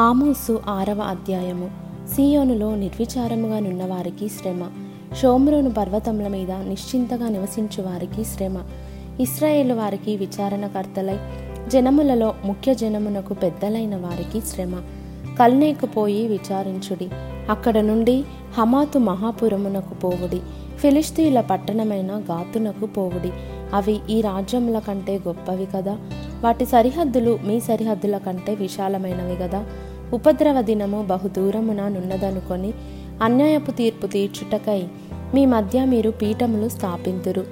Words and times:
ఆమోసు 0.00 0.62
ఆరవ 0.68 1.00
అధ్యాయము. 1.00 1.70
సీయోనులో 2.14 2.74
నిర్విచారముగా 2.74 3.58
నున్నవారికి 3.58 4.28
శ్రమ. 4.28 4.70
షోమ్రోను 5.22 5.70
పర్వతముల 5.70 6.28
మీద 6.28 6.50
నిశ్చింతగా 6.50 7.28
నివసించు 7.28 7.82
వారికి 7.82 8.24
శ్రమ. 8.24 8.58
ఇస్రాయేలు 9.20 9.74
వారికి 9.74 10.16
విచారణకర్తలై 10.16 11.18
జనములలో 11.68 12.34
ముఖ్య 12.44 12.74
జనమునకు 12.74 13.34
పెద్దలైన 13.34 13.96
వారికి 13.96 14.46
శ్రమ. 14.46 14.80
కల్నేకుపోయి 15.38 16.26
విచారించుడి. 16.26 17.08
అక్కడ 17.50 17.78
నుండి 17.78 18.24
హమాతు 18.58 18.98
మహాపురమునకు 18.98 19.94
పోవుడి. 19.94 20.40
ఫిలిస్తీన్ల 20.78 21.40
పట్టణమైన 21.40 22.22
గాతునకు 22.30 22.86
పోవుడి. 22.86 23.32
అవి 23.74 24.00
ఈ 24.10 24.20
రాజ్యముల 24.20 24.78
కంటే 24.78 25.20
గొప్పవి 25.28 25.66
కదా. 25.66 25.98
వాటి 26.42 26.66
సరిహద్దులు 26.66 27.38
మీ 27.44 27.60
సరిహద్దుల 27.60 28.18
కంటే 28.18 28.54
విశాలమైనవి 28.54 29.36
కదా 29.36 29.64
ఉపద్రవ 30.12 30.62
దినము 30.62 31.02
బహుదూరమున 31.02 31.88
నున్నదనుకొని 31.88 32.72
అన్యాయపు 33.22 33.70
తీర్పు 33.70 34.06
తీర్చుటకై 34.06 34.82
మీ 35.34 35.46
మధ్య 35.46 35.84
మీరు 35.84 36.10
పీఠములు 36.10 36.68
స్థాపింతురు. 36.68 37.44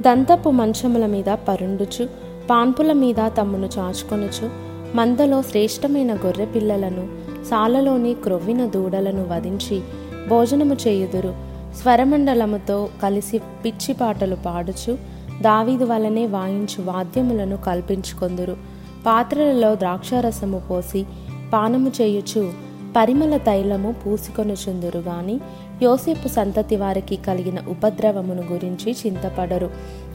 దంతపు 0.00 0.50
మంచముల 0.50 1.06
మీద 1.06 1.24
పరుండుచు 1.24 2.08
పాన్పుల 2.50 2.92
మీద 2.92 3.30
తమ్మును 3.38 3.68
చాచుకొనుచు 3.78 4.50
మందలో 4.94 5.42
శ్రేష్టమైన 5.42 6.14
గొర్రె 6.14 6.44
పిల్లలను 6.44 7.08
సాలలోని 7.44 8.14
క్రొవ్విన 8.14 8.66
దూడలను 8.66 9.26
వధించి 9.32 9.80
భోజనము 10.28 10.74
చేయుదురు. 10.74 11.34
స్వరమండలముతో 11.82 12.88
కలిసి 13.02 13.38
పిచ్చి 13.38 13.94
పాటలు 13.94 14.36
పాడుచు 14.36 15.15
దావీదు 15.42 15.84
వలనే 15.84 16.26
వాయించు 16.26 16.84
వాద్యములను 16.84 17.56
కల్పించుకొందురు. 17.56 18.56
పాత్రలలో 19.06 19.74
ద్రాక్షారసము 19.74 20.62
పోసి 20.70 21.06
పానము 21.52 21.92
చేయుచు 22.00 22.52
పరిమళ 22.96 23.36
తైలము 23.36 23.94
పూసుకొనుచుందురు 24.06 24.98
గాని 24.98 25.40
యోసేపు 25.82 26.28
సంతతి 26.28 26.76
వారికి 26.76 27.16
కలిగిన 27.16 27.58
ఉపద్రవమును 27.68 28.42
గురించి 28.52 28.96
చింతపడరు. 29.06 29.70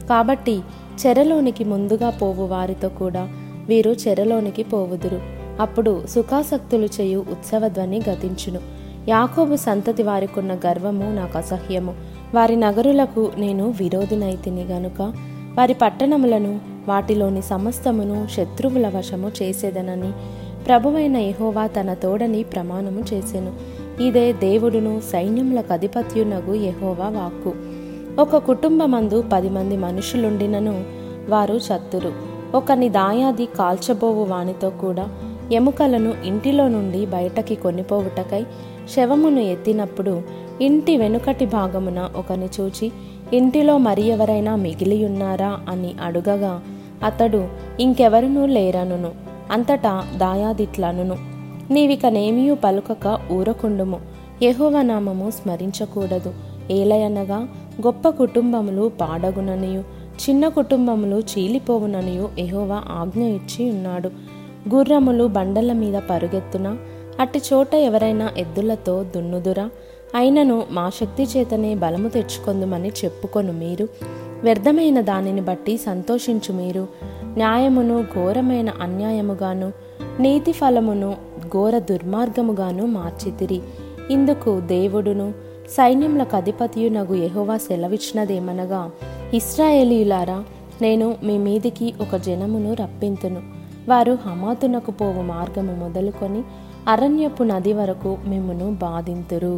కాబట్టి 0.08 0.60
చెరలోనికి 1.06 1.64
ముందుగా 1.64 2.10
పోవు 2.10 2.46
వారితో 2.46 2.88
కూడా 2.88 3.28
వీరు 3.68 3.90
చెరలోనికి 3.90 4.62
పోవుదురు. 4.62 5.20
అప్పుడు 5.60 6.06
సుఖాసక్తులు 6.06 6.88
చేయు 7.00 7.24
ఉత్సవధ్వని 7.30 8.02
గతించును. 8.10 8.60
యాకోబు 9.08 9.56
సంతతి 9.56 10.02
వారికున్న 10.02 10.54
గర్వము 10.54 11.14
నాకు 11.14 11.38
అసహ్యము. 11.38 11.94
వారి 12.34 12.56
నగరులకు 12.56 13.30
నేను 13.38 13.74
విరోధినైతిని 13.80 14.64
గనుక 14.64 15.12
వారి 15.58 15.74
పట్టణములను 15.74 16.60
వాటిలోని 16.88 17.42
సమస్తమును 17.42 18.26
శత్రువుల 18.32 18.88
వశము 18.88 19.30
చేసేదనని 19.42 20.12
ప్రభువైన 20.66 21.16
యహోవా 21.16 21.66
తన 21.66 21.94
తోడని 21.94 22.42
ప్రమాణము 22.42 23.14
చేసెను. 23.14 23.52
ఇదే 24.02 24.32
దేవుడును 24.32 25.00
సైన్యములకు 25.12 25.72
అధిపత్యునగు 25.72 26.54
యహోవా 26.54 27.08
వాక్కు. 27.08 27.52
ఒక 28.20 28.36
కుటుంబమందు 28.36 29.24
పది 29.32 29.48
మంది 29.48 29.76
మనుషులుండినను 29.76 30.84
వారు 31.28 31.54
చత్తురు. 31.54 32.12
ఒకని 32.54 32.88
దాయాది 32.88 33.46
కాల్చబోవు 33.46 34.24
వానితో 34.24 34.70
కూడా 34.70 35.08
ఎముకలను 35.52 36.14
ఇంటిలో 36.24 36.68
నుండి 36.68 37.06
బయటకి 37.06 37.54
కొనిపోవుటకై 37.54 38.44
శవమును 38.96 39.40
ఎత్తినప్పుడు 39.40 40.22
ఇంటి 40.60 40.96
వెనుకటి 40.96 41.46
భాగమున 41.46 42.10
ఒకని 42.16 42.48
చూచి 42.60 42.92
ఇంటిలో 43.32 43.78
మరి 43.78 44.02
ఎవరైనా 44.02 44.56
మిగిలియున్నారా? 44.56 45.60
అని 45.68 45.94
అడుగగా 46.04 46.62
అతడు 47.04 47.48
ఇంకెవరునూ 47.80 48.46
లేరనును 48.46 49.10
అంతటా 49.52 50.04
దాయాదిట్లనును. 50.16 51.16
నీవికనేమియూ 51.72 52.54
పలుకక 52.54 53.18
ఊరకుండుము. 53.32 54.00
యహోవనామము 54.42 55.30
స్మరించకూడదు. 55.30 56.34
ఏలయనగా 56.70 57.48
గొప్ప 57.86 58.08
కుటుంబములు 58.08 58.92
పాడగుననియు 59.00 59.80
చిన్న 60.12 60.48
కుటుంబములు 60.48 61.18
చీలిపోవుననియు 61.18 62.28
ఎహోవా 62.38 62.82
ఆజ్ఞ 62.90 63.22
ఇచ్చి 63.24 63.70
ఉన్నాడు 63.70 64.10
గుర్రములు 64.74 65.24
బండల 65.24 65.72
మీద 65.72 66.00
పరుగెత్తున 66.10 66.76
అట్టి 67.20 67.42
చోట 67.52 67.74
ఎవరైనా 67.74 68.30
ఎద్దులతో 68.36 69.02
దున్నుదురా. 69.02 69.70
అయినను 70.14 70.64
మా 70.70 70.90
శక్తి 70.90 71.22
చేతనే 71.22 71.74
బలము 71.74 72.08
తెచ్చుకొందుమని 72.08 72.88
చెప్పుకొను 72.88 73.52
మీరు. 73.52 73.88
వ్యర్థమైన 74.42 75.00
దానిని 75.00 75.40
బట్టి 75.40 75.76
సంతోషించు 75.76 76.52
మీరు. 76.52 76.88
న్యాయమును 77.24 78.02
ఘోరమైన 78.02 78.70
అన్యాయముగాను 78.70 79.72
నీతి 80.20 80.52
ఫలమును 80.52 81.16
ఘోర 81.46 81.78
దుర్మార్గముగాను 81.78 82.86
మార్చితిరి. 82.86 83.60
ఇందుకు 84.10 84.60
దేవుడును 84.60 85.32
సైన్యములకు 85.68 86.36
అధిపతియునగు 86.36 87.14
ఎహోవా 87.14 87.56
సెలవిచ్చినదేమనగా 87.56 88.90
ఇస్రాయేలీయులారా 89.34 90.44
నేను 90.82 91.16
మీ 91.22 91.38
మీదికి 91.38 91.94
ఒక 92.00 92.16
జనమును 92.16 92.74
రప్పింతును. 92.74 93.61
వారు 93.88 94.18
హమాతునకు 94.26 94.90
పోవు 94.90 95.22
మార్గము 95.22 95.74
మొదలుకొని 95.74 96.42
అరణ్యపు 96.88 97.42
నది 97.42 97.72
వరకు 97.72 98.18
మిమ్మును 98.26 98.66
బాధింతురు. 98.74 99.56